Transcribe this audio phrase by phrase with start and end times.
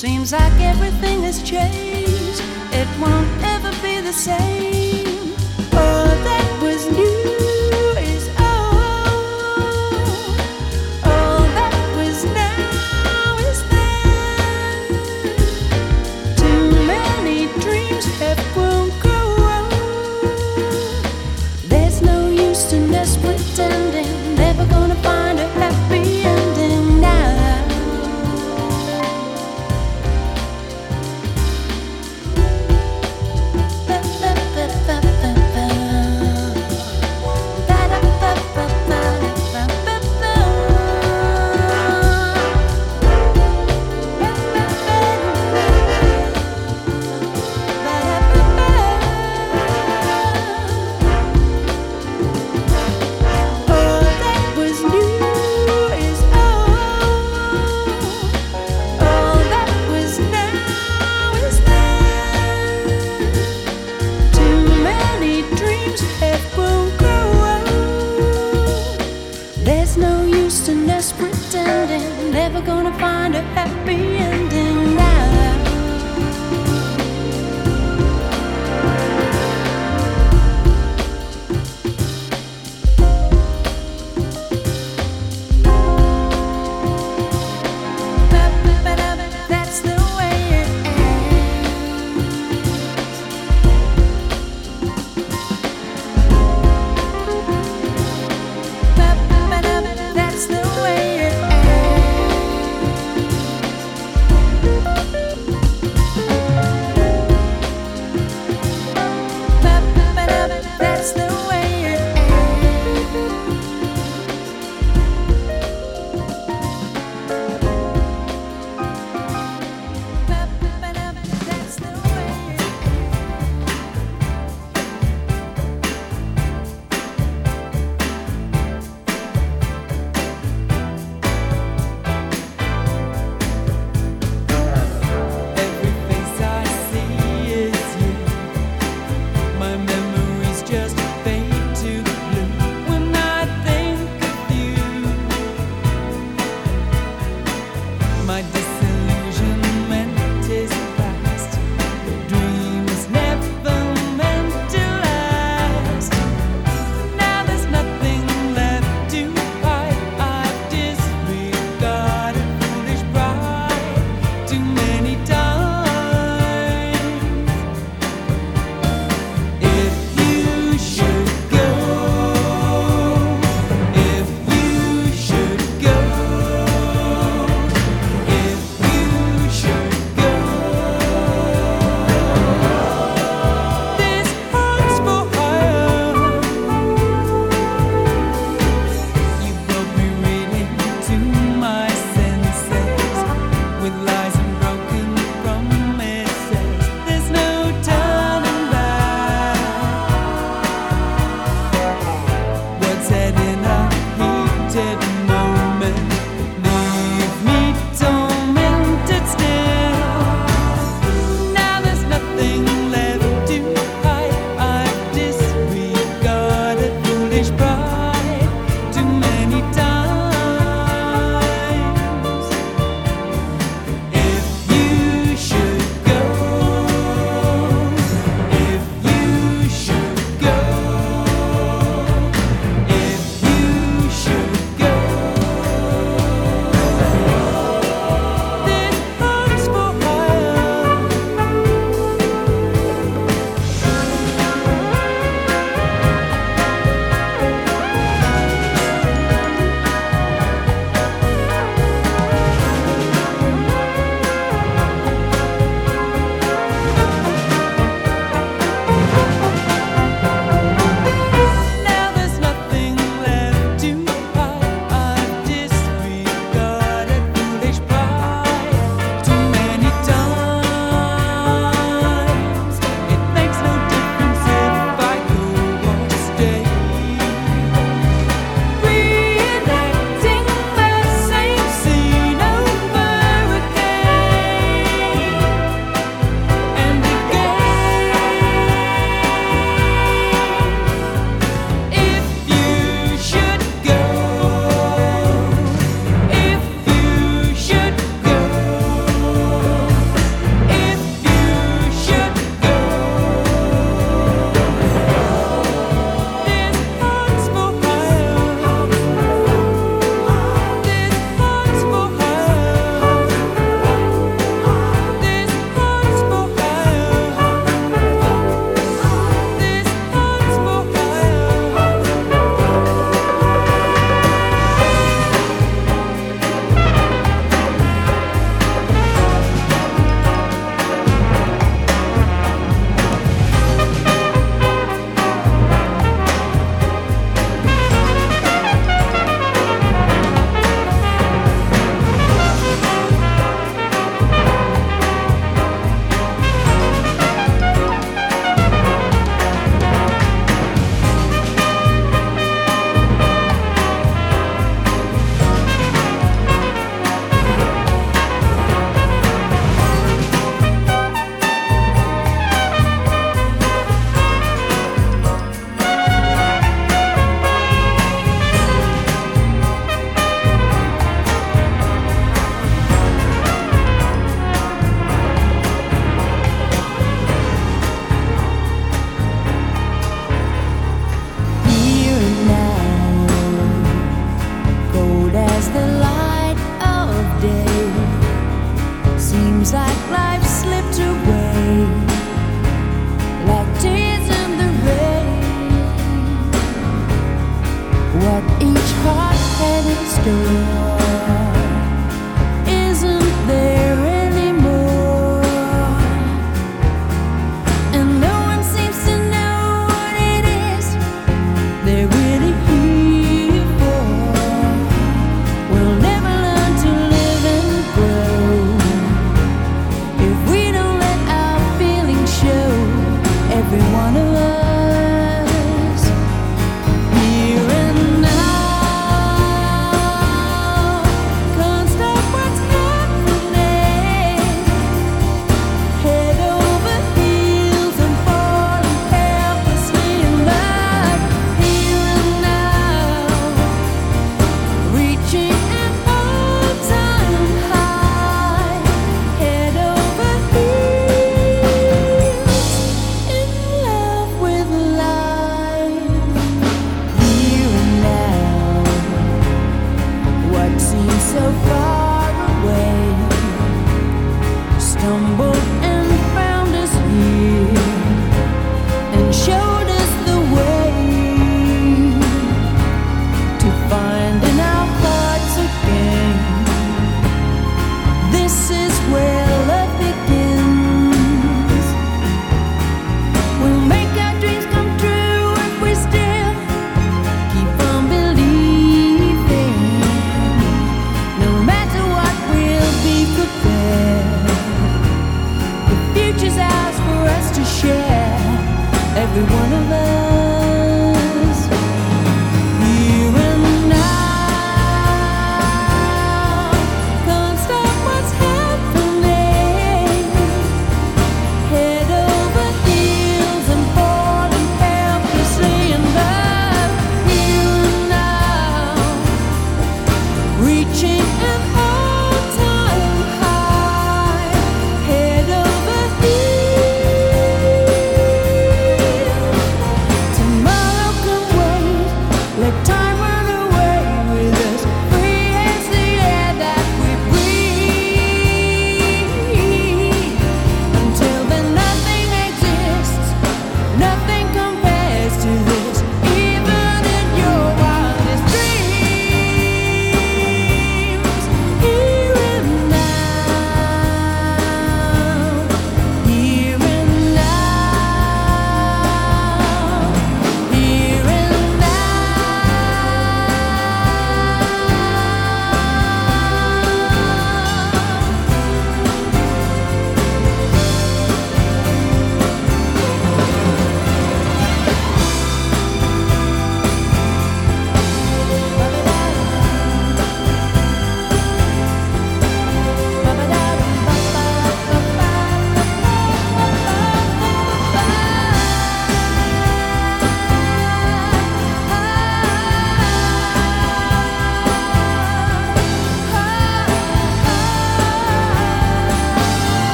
[0.00, 2.42] Seems like everything has changed.
[2.72, 4.89] It won't ever be the same.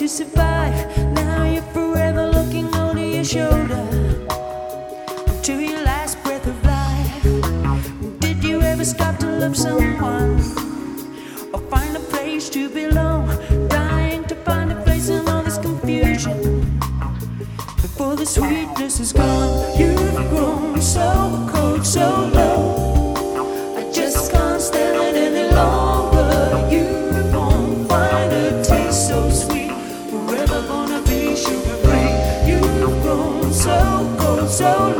[0.00, 0.96] to survive.
[1.12, 3.84] Now you're forever looking over your shoulder
[5.42, 7.22] to your last breath of life.
[8.18, 10.40] Did you ever stop to love someone
[11.52, 13.28] or find a place to belong?
[13.68, 16.38] Dying to find a place in all this confusion.
[17.82, 22.89] Before the sweetness is gone, you've grown so cold, so low.
[34.60, 34.99] so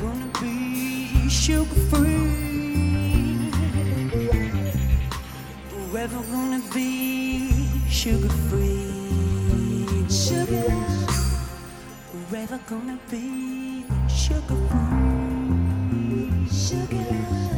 [0.00, 3.50] gonna be sugar free.
[5.70, 7.52] Whoever wanna be
[7.90, 10.70] sugar free, sugar.
[12.12, 17.50] Whoever gonna be sugar free, sugar.